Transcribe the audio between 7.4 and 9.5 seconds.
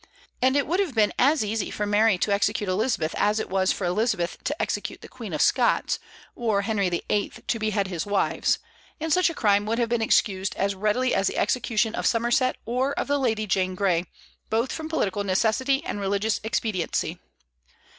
to behead his wives; and such a